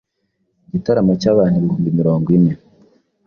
[0.67, 2.53] Igitaramo cy’abantu ibihumbi mirongo ine